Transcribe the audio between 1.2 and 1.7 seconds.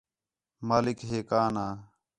کا نہ